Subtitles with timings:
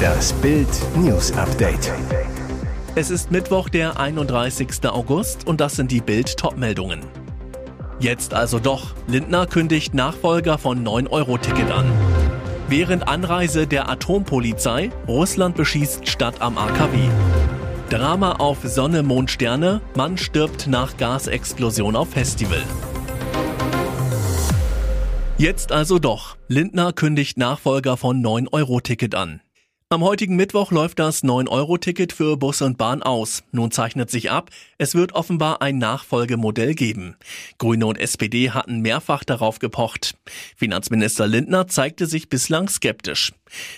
[0.00, 1.92] Das Bild News Update.
[2.94, 4.68] Es ist Mittwoch, der 31.
[4.86, 7.00] August und das sind die Bild Topmeldungen.
[7.98, 8.94] Jetzt also doch.
[9.06, 11.86] Lindner kündigt Nachfolger von 9-Euro-Ticket an.
[12.68, 16.98] Während Anreise der Atompolizei, Russland beschießt Stadt am AKW.
[17.90, 22.62] Drama auf Sonne, Mond, Sterne, Mann stirbt nach Gasexplosion auf Festival.
[25.40, 26.36] Jetzt also doch.
[26.48, 29.40] Lindner kündigt Nachfolger von 9-Euro-Ticket an.
[29.88, 33.42] Am heutigen Mittwoch läuft das 9-Euro-Ticket für Bus und Bahn aus.
[33.50, 37.16] Nun zeichnet sich ab, es wird offenbar ein Nachfolgemodell geben.
[37.56, 40.14] Grüne und SPD hatten mehrfach darauf gepocht.
[40.58, 43.32] Finanzminister Lindner zeigte sich bislang skeptisch.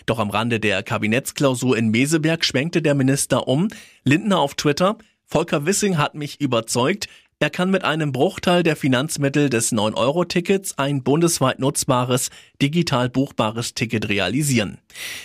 [0.05, 3.69] Doch am Rande der Kabinettsklausur in Meseberg schwenkte der Minister um.
[4.03, 4.98] Lindner auf Twitter,
[5.33, 7.09] Volker Wissing hat mich überzeugt,
[7.43, 12.31] er kann mit einem Bruchteil der Finanzmittel des 9-Euro-Tickets ein bundesweit nutzbares,
[12.63, 14.79] digital buchbares Ticket realisieren.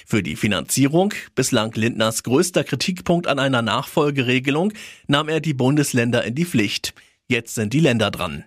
[0.06, 4.74] Für die Finanzierung, bislang Lindners größter Kritikpunkt an einer Nachfolgeregelung,
[5.06, 6.96] nahm er die Bundesländer in die Pflicht.
[7.28, 8.46] Jetzt sind die Länder dran.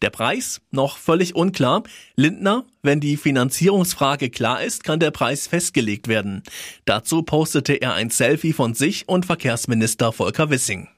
[0.00, 0.60] Der Preis?
[0.70, 1.82] Noch völlig unklar.
[2.14, 6.44] Lindner, wenn die Finanzierungsfrage klar ist, kann der Preis festgelegt werden.
[6.84, 10.88] Dazu postete er ein Selfie von sich und Verkehrsminister Volker Wissing.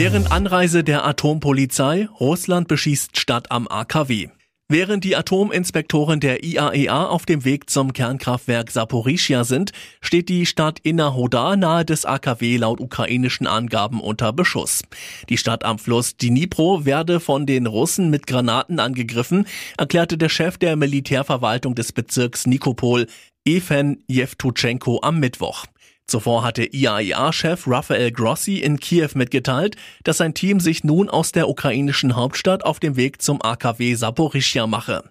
[0.00, 4.28] Während Anreise der Atompolizei, Russland beschießt Stadt am AKW.
[4.68, 10.78] Während die Atominspektoren der IAEA auf dem Weg zum Kernkraftwerk Saporischia sind, steht die Stadt
[10.78, 14.82] Innerhodar nahe des AKW laut ukrainischen Angaben unter Beschuss.
[15.30, 20.58] Die Stadt am Fluss Dnipro werde von den Russen mit Granaten angegriffen, erklärte der Chef
[20.58, 23.08] der Militärverwaltung des Bezirks Nikopol,
[23.44, 25.64] Efen Jewtuschenko am Mittwoch.
[26.08, 31.50] Zuvor hatte IAEA-Chef Rafael Grossi in Kiew mitgeteilt, dass sein Team sich nun aus der
[31.50, 35.04] ukrainischen Hauptstadt auf dem Weg zum AKW Saporischia mache.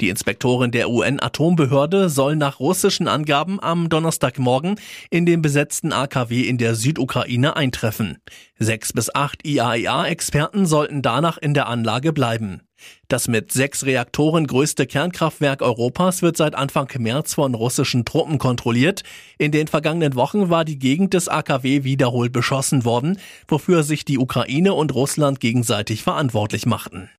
[0.00, 4.74] Die Inspektorin der UN-Atombehörde soll nach russischen Angaben am Donnerstagmorgen
[5.08, 8.18] in den besetzten AKW in der Südukraine eintreffen.
[8.58, 12.62] Sechs bis acht IAEA-Experten sollten danach in der Anlage bleiben.
[13.08, 19.02] Das mit sechs Reaktoren größte Kernkraftwerk Europas wird seit Anfang März von russischen Truppen kontrolliert.
[19.38, 23.18] In den vergangenen Wochen war die Gegend des AKW wiederholt beschossen worden,
[23.48, 27.10] wofür sich die Ukraine und Russland gegenseitig verantwortlich machten.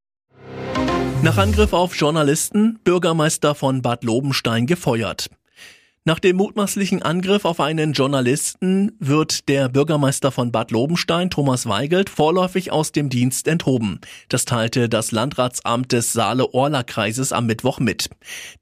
[1.24, 5.30] Nach Angriff auf Journalisten, Bürgermeister von Bad Lobenstein gefeuert.
[6.04, 12.10] Nach dem mutmaßlichen Angriff auf einen Journalisten wird der Bürgermeister von Bad Lobenstein, Thomas Weigelt,
[12.10, 14.02] vorläufig aus dem Dienst enthoben.
[14.28, 18.10] Das teilte das Landratsamt des Saale-Orla-Kreises am Mittwoch mit.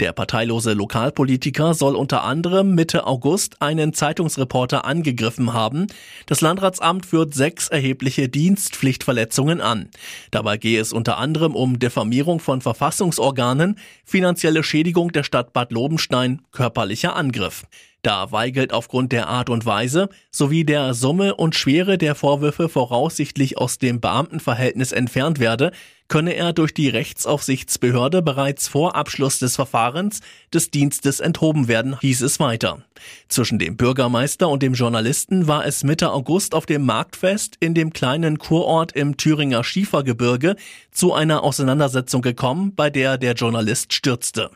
[0.02, 5.88] Der parteilose Lokalpolitiker soll unter anderem Mitte August einen Zeitungsreporter angegriffen haben.
[6.26, 9.88] Das Landratsamt führt sechs erhebliche Dienstpflichtverletzungen an.
[10.32, 16.42] Dabei gehe es unter anderem um Diffamierung von Verfassungsorganen, finanzielle Schädigung der Stadt Bad Lobenstein,
[16.52, 17.29] körperlicher Angriff.
[17.30, 17.66] Angriff.
[18.02, 23.58] Da Weigelt aufgrund der Art und Weise sowie der Summe und Schwere der Vorwürfe voraussichtlich
[23.58, 25.72] aus dem Beamtenverhältnis entfernt werde,
[26.08, 32.22] könne er durch die Rechtsaufsichtsbehörde bereits vor Abschluss des Verfahrens des Dienstes enthoben werden, hieß
[32.22, 32.84] es weiter.
[33.28, 37.94] Zwischen dem Bürgermeister und dem Journalisten war es Mitte August auf dem Marktfest in dem
[37.94, 40.56] kleinen Kurort im Thüringer Schiefergebirge
[40.90, 44.50] zu einer Auseinandersetzung gekommen, bei der der Journalist stürzte.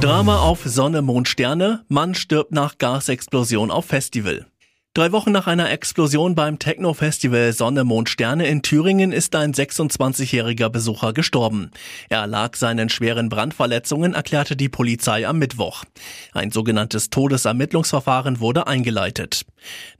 [0.00, 1.84] Drama auf Sonne, Mond, Sterne.
[1.88, 4.46] Mann stirbt nach Gasexplosion auf Festival.
[4.94, 10.68] Drei Wochen nach einer Explosion beim Techno-Festival Sonne, Mond, Sterne in Thüringen ist ein 26-jähriger
[10.70, 11.72] Besucher gestorben.
[12.08, 15.84] Er lag seinen schweren Brandverletzungen, erklärte die Polizei am Mittwoch.
[16.32, 19.42] Ein sogenanntes Todesermittlungsverfahren wurde eingeleitet.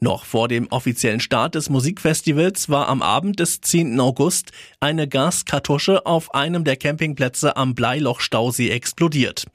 [0.01, 3.99] Noch vor dem offiziellen Start des Musikfestivals war am Abend des 10.
[4.01, 9.47] August eine Gaskartusche auf einem der Campingplätze am Bleiloch-Stausee explodiert.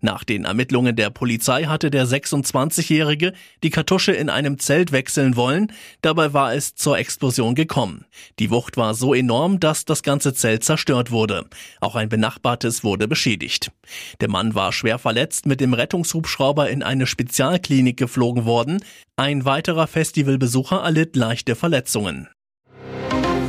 [0.00, 5.72] Nach den Ermittlungen der Polizei hatte der 26-Jährige die Kartusche in einem Zelt wechseln wollen.
[6.00, 8.04] Dabei war es zur Explosion gekommen.
[8.38, 11.46] Die Wucht war so enorm, dass das ganze Zelt zerstört wurde.
[11.80, 13.70] Auch ein benachbartes wurde beschädigt.
[14.20, 18.84] Der Mann war schwer verletzt mit dem Rettungshubschrauber in eine Spezialklinik geflogen worden.
[19.16, 22.26] Ein weiterer Festivalbesucher erlitt leichte Verletzungen.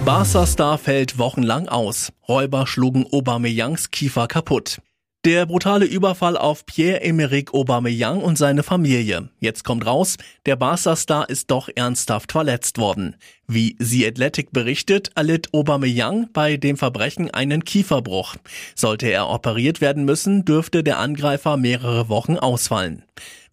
[0.04, 2.12] Barca-Star fällt wochenlang aus.
[2.28, 4.82] Räuber schlugen Aubameyangs Kiefer kaputt.
[5.24, 9.30] Der brutale Überfall auf Pierre-Emerick Aubameyang und seine Familie.
[9.40, 13.16] Jetzt kommt raus, der Barca-Star ist doch ernsthaft verletzt worden.
[13.48, 18.36] Wie The Athletic berichtet, erlitt Aubameyang bei dem Verbrechen einen Kieferbruch.
[18.76, 23.06] Sollte er operiert werden müssen, dürfte der Angreifer mehrere Wochen ausfallen.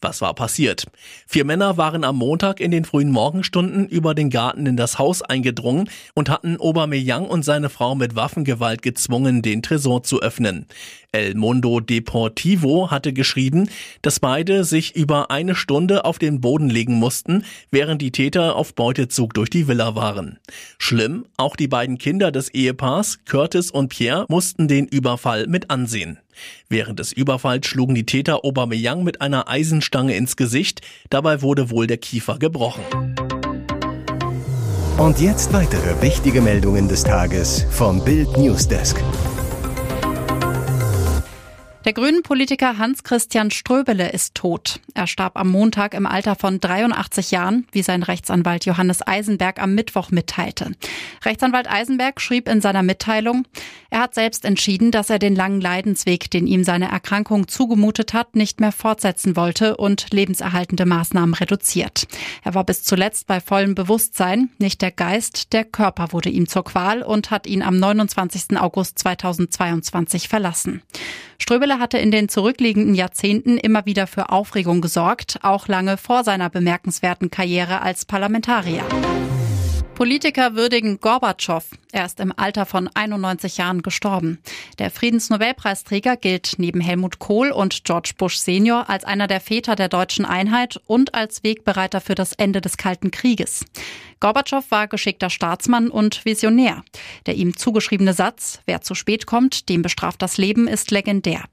[0.02, 0.87] Was war passiert?
[1.26, 5.20] Vier Männer waren am Montag in den frühen Morgenstunden über den Garten in das Haus
[5.20, 10.64] eingedrungen und hatten Aubameyang und seine Frau mit Waffengewalt gezwungen, den Tresor zu öffnen.
[11.12, 13.69] El Mundo Deportivo hatte geschrieben,
[14.00, 18.75] dass beide sich über eine Stunde auf den Boden legen mussten, während die Täter auf
[18.75, 20.38] Beutezug durch die Villa waren.
[20.79, 26.19] Schlimm, auch die beiden Kinder des Ehepaars, Curtis und Pierre, mussten den Überfall mit ansehen.
[26.69, 30.81] Während des Überfalls schlugen die Täter Aubameyang mit einer Eisenstange ins Gesicht,
[31.11, 32.85] dabei wurde wohl der Kiefer gebrochen.
[34.99, 39.03] Und jetzt weitere wichtige Meldungen des Tages vom Bild Newsdesk.
[41.87, 44.81] Der grünen Politiker Hans-Christian Ströbele ist tot.
[44.93, 49.75] Er starb am Montag im Alter von 83 Jahren, wie sein Rechtsanwalt Johannes Eisenberg am
[49.75, 50.73] Mittwoch mitteilte.
[51.25, 53.47] Rechtsanwalt Eisenberg schrieb in seiner Mitteilung,
[53.88, 58.37] er hat selbst entschieden, dass er den langen Leidensweg, den ihm seine Erkrankung zugemutet hat,
[58.37, 62.06] nicht mehr fortsetzen wollte und lebenserhaltende Maßnahmen reduziert.
[62.44, 66.65] Er war bis zuletzt bei vollem Bewusstsein, nicht der Geist, der Körper wurde ihm zur
[66.65, 68.61] Qual und hat ihn am 29.
[68.61, 70.83] August 2022 verlassen.
[71.41, 76.51] Ströbele hatte in den zurückliegenden Jahrzehnten immer wieder für Aufregung gesorgt, auch lange vor seiner
[76.51, 78.85] bemerkenswerten Karriere als Parlamentarier.
[80.00, 81.62] Politiker würdigen Gorbatschow.
[81.93, 84.38] Er ist im Alter von 91 Jahren gestorben.
[84.79, 89.91] Der Friedensnobelpreisträger gilt neben Helmut Kohl und George Bush Senior als einer der Väter der
[89.91, 93.67] deutschen Einheit und als Wegbereiter für das Ende des Kalten Krieges.
[94.20, 96.82] Gorbatschow war geschickter Staatsmann und Visionär.
[97.26, 101.44] Der ihm zugeschriebene Satz, wer zu spät kommt, dem bestraft das Leben, ist legendär.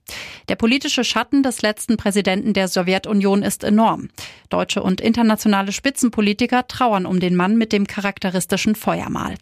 [0.49, 4.09] Der politische Schatten des letzten Präsidenten der Sowjetunion ist enorm.
[4.49, 9.35] Deutsche und internationale Spitzenpolitiker trauern um den Mann mit dem charakteristischen Feuermal.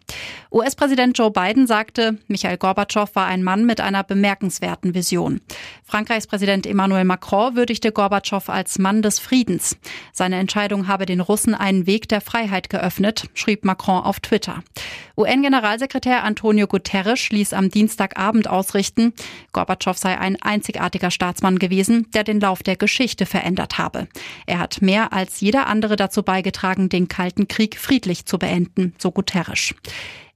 [0.51, 5.41] US-Präsident Joe Biden sagte, Michael Gorbatschow war ein Mann mit einer bemerkenswerten Vision.
[5.83, 9.77] Frankreichs Präsident Emmanuel Macron würdigte Gorbatschow als Mann des Friedens.
[10.13, 14.63] Seine Entscheidung habe den Russen einen Weg der Freiheit geöffnet schrieb Macron auf Twitter.
[15.17, 19.13] UN-Generalsekretär Antonio Guterres ließ am Dienstagabend ausrichten,
[19.53, 24.07] Gorbatschow sei ein einzigartiger Staatsmann gewesen, der den Lauf der Geschichte verändert habe.
[24.45, 29.11] Er hat mehr als jeder andere dazu beigetragen, den Kalten Krieg friedlich zu beenden, so
[29.11, 29.73] Guterres.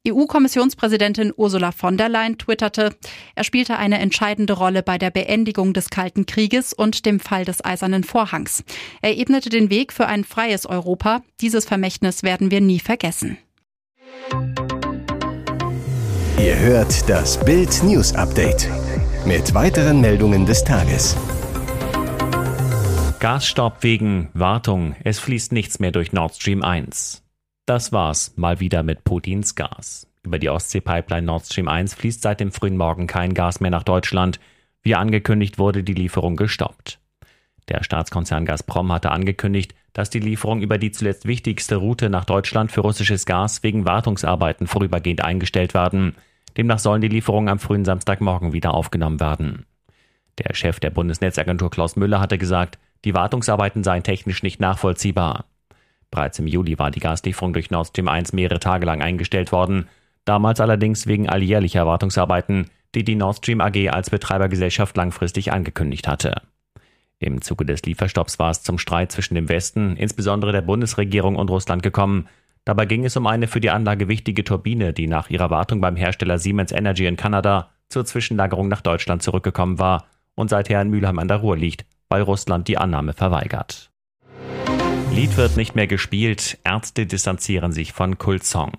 [0.07, 2.95] EU-Kommissionspräsidentin Ursula von der Leyen twitterte,
[3.35, 7.63] er spielte eine entscheidende Rolle bei der Beendigung des Kalten Krieges und dem Fall des
[7.63, 8.63] Eisernen Vorhangs.
[9.01, 11.21] Er ebnete den Weg für ein freies Europa.
[11.41, 13.37] Dieses Vermächtnis werden wir nie vergessen.
[16.39, 18.69] Ihr hört das Bild News Update
[19.25, 21.17] mit weiteren Meldungen des Tages.
[23.19, 24.95] Gasstopp wegen Wartung.
[25.03, 27.21] Es fließt nichts mehr durch Nord Stream 1.
[27.65, 30.07] Das war's mal wieder mit Putins Gas.
[30.23, 33.83] Über die Ostsee-Pipeline Nord Stream 1 fließt seit dem frühen Morgen kein Gas mehr nach
[33.83, 34.39] Deutschland.
[34.83, 36.99] Wie angekündigt wurde die Lieferung gestoppt.
[37.67, 42.71] Der Staatskonzern Gazprom hatte angekündigt, dass die Lieferung über die zuletzt wichtigste Route nach Deutschland
[42.71, 46.15] für russisches Gas wegen Wartungsarbeiten vorübergehend eingestellt werden.
[46.55, 49.65] Demnach sollen die Lieferungen am frühen Samstagmorgen wieder aufgenommen werden.
[50.37, 55.45] Der Chef der Bundesnetzagentur Klaus Müller hatte gesagt, die Wartungsarbeiten seien technisch nicht nachvollziehbar.
[56.11, 59.87] Bereits im Juli war die Gaslieferung durch Nord Stream 1 mehrere Tage lang eingestellt worden,
[60.25, 66.41] damals allerdings wegen alljährlicher Wartungsarbeiten, die die Nord Stream AG als Betreibergesellschaft langfristig angekündigt hatte.
[67.19, 71.49] Im Zuge des Lieferstopps war es zum Streit zwischen dem Westen, insbesondere der Bundesregierung und
[71.49, 72.27] Russland gekommen.
[72.65, 75.95] Dabei ging es um eine für die Anlage wichtige Turbine, die nach ihrer Wartung beim
[75.95, 80.05] Hersteller Siemens Energy in Kanada zur Zwischenlagerung nach Deutschland zurückgekommen war
[80.39, 83.91] und seither in Mülheim an der Ruhr liegt, weil Russland die Annahme verweigert.
[85.11, 88.71] Lied wird nicht mehr gespielt, Ärzte distanzieren sich von Kultsong.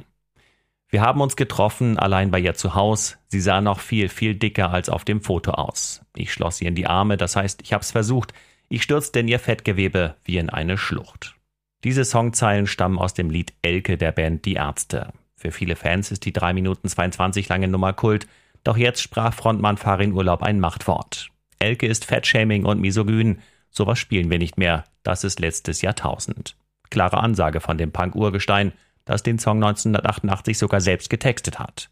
[0.88, 3.18] Wir haben uns getroffen, allein bei ihr zu Haus.
[3.28, 6.00] Sie sah noch viel, viel dicker als auf dem Foto aus.
[6.16, 8.32] Ich schloss sie in die Arme, das heißt, ich hab's versucht.
[8.70, 11.36] Ich stürzte in ihr Fettgewebe wie in eine Schlucht.
[11.84, 15.12] Diese Songzeilen stammen aus dem Lied Elke der Band Die Ärzte.
[15.36, 18.26] Für viele Fans ist die 3 Minuten 22 lange Nummer Kult,
[18.64, 21.29] doch jetzt sprach Frontmann Farin Urlaub ein Machtwort.
[21.60, 23.40] Elke ist Fettshaming und misogyn,
[23.70, 24.84] Sowas spielen wir nicht mehr.
[25.02, 26.56] Das ist letztes Jahrtausend.
[26.90, 28.72] Klare Ansage von dem Punk-Urgestein,
[29.04, 31.88] das den Song 1988 sogar selbst getextet hat.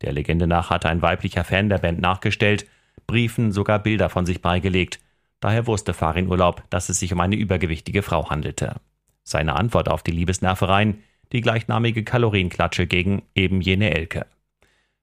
[0.00, 2.66] Der Legende nach hatte ein weiblicher Fan der Band nachgestellt,
[3.06, 4.98] Briefen sogar Bilder von sich beigelegt.
[5.40, 8.76] Daher wusste Farin Urlaub, dass es sich um eine übergewichtige Frau handelte.
[9.22, 11.02] Seine Antwort auf die Liebesnervereien,
[11.32, 14.26] die gleichnamige Kalorienklatsche gegen eben jene Elke.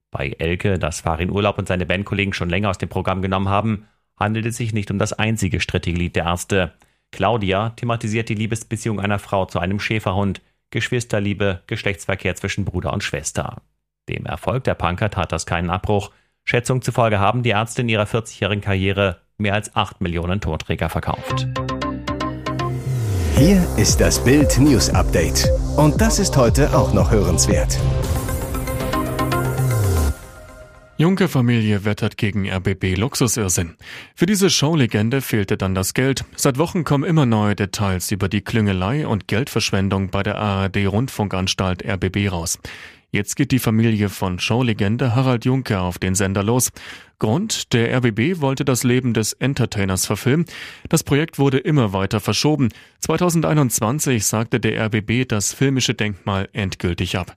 [0.10, 3.88] Bei Elke, das Farin Urlaub und seine Bandkollegen schon länger aus dem Programm genommen haben,
[4.18, 6.74] handelt es sich nicht um das einzige strittige Lied der Ärzte.
[7.12, 13.62] Claudia thematisiert die Liebesbeziehung einer Frau zu einem Schäferhund, Geschwisterliebe, Geschlechtsverkehr zwischen Bruder und Schwester.
[14.10, 16.12] Dem Erfolg der Punker tat das keinen Abbruch.
[16.44, 21.48] Schätzung zufolge haben die Ärzte in ihrer 40-jährigen Karriere mehr als 8 Millionen Tonträger verkauft.
[23.36, 25.48] Hier ist das Bild News Update.
[25.76, 27.78] Und das ist heute auch noch hörenswert.
[31.00, 33.76] Juncker-Familie wettert gegen RBB Luxusirrsinn.
[34.16, 36.26] Für diese Showlegende fehlte dann das Geld.
[36.36, 42.32] Seit Wochen kommen immer neue Details über die Klüngelei und Geldverschwendung bei der ARD-Rundfunkanstalt RBB
[42.32, 42.58] raus.
[43.12, 46.72] Jetzt geht die Familie von Showlegende Harald Juncker auf den Sender los.
[47.20, 50.48] Grund, der RBB wollte das Leben des Entertainers verfilmen.
[50.90, 52.70] Das Projekt wurde immer weiter verschoben.
[53.02, 57.36] 2021 sagte der RBB das filmische Denkmal endgültig ab.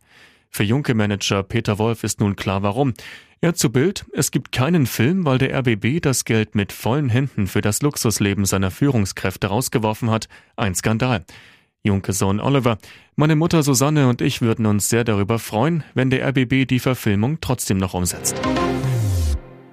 [0.51, 2.93] Für Junke-Manager Peter Wolf ist nun klar warum.
[3.41, 7.47] Er zu Bild, es gibt keinen Film, weil der RBB das Geld mit vollen Händen
[7.47, 10.29] für das Luxusleben seiner Führungskräfte rausgeworfen hat.
[10.57, 11.25] Ein Skandal.
[11.83, 12.77] Junke Sohn Oliver,
[13.17, 17.39] meine Mutter Susanne und ich würden uns sehr darüber freuen, wenn der RBB die Verfilmung
[17.41, 18.39] trotzdem noch umsetzt.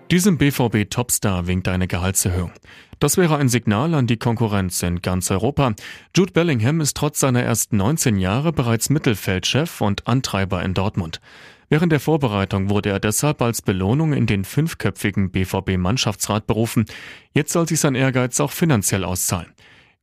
[0.10, 2.54] Diesem BVB-Topstar winkt eine Gehaltserhöhung.
[3.00, 5.74] Das wäre ein Signal an die Konkurrenz in ganz Europa.
[6.16, 11.20] Jude Bellingham ist trotz seiner erst 19 Jahre bereits Mittelfeldchef und Antreiber in Dortmund.
[11.68, 16.86] Während der Vorbereitung wurde er deshalb als Belohnung in den fünfköpfigen BVB-Mannschaftsrat berufen.
[17.34, 19.52] Jetzt soll sich sein Ehrgeiz auch finanziell auszahlen.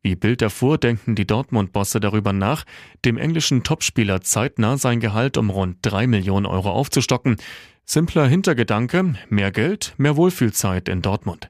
[0.05, 2.65] Wie Bild erfuhr, denken die Dortmund-Bosse darüber nach,
[3.07, 7.39] dem englischen Topspieler zeitnah sein Gehalt um rund drei Millionen Euro aufzustocken.
[7.87, 11.49] Simpler Hintergedanke, mehr Geld, mehr Wohlfühlzeit in Dortmund.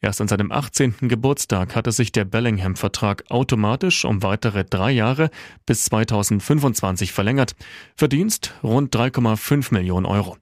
[0.00, 0.94] Erst an seinem 18.
[1.08, 5.28] Geburtstag hatte sich der Bellingham-Vertrag automatisch um weitere drei Jahre
[5.66, 7.56] bis 2025 verlängert.
[7.96, 10.36] Verdienst rund 3,5 Millionen Euro.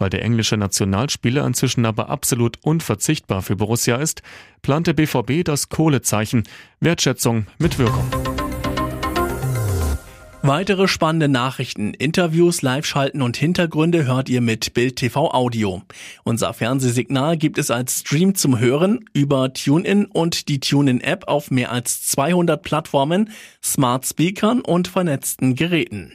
[0.00, 4.22] Weil der englische Nationalspieler inzwischen aber absolut unverzichtbar für Borussia ist,
[4.62, 6.44] plant der BVB das Kohlezeichen
[6.80, 8.08] Wertschätzung mit Wirkung.
[10.42, 15.82] Weitere spannende Nachrichten, Interviews, Live-Schalten und Hintergründe hört ihr mit Bild TV Audio.
[16.24, 21.70] Unser Fernsehsignal gibt es als Stream zum Hören über TuneIn und die TuneIn-App auf mehr
[21.70, 23.28] als 200 Plattformen,
[23.62, 26.14] Smart Speakern und vernetzten Geräten.